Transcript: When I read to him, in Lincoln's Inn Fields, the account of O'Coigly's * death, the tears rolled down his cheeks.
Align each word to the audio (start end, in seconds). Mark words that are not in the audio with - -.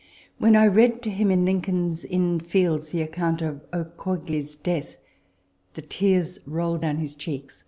When 0.39 0.55
I 0.55 0.65
read 0.65 1.03
to 1.03 1.11
him, 1.11 1.29
in 1.29 1.45
Lincoln's 1.45 2.03
Inn 2.05 2.39
Fields, 2.39 2.89
the 2.89 3.03
account 3.03 3.43
of 3.43 3.61
O'Coigly's 3.71 4.55
* 4.55 4.55
death, 4.71 4.97
the 5.75 5.83
tears 5.83 6.39
rolled 6.47 6.81
down 6.81 6.97
his 6.97 7.15
cheeks. 7.15 7.59